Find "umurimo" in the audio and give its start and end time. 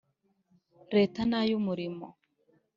1.59-2.07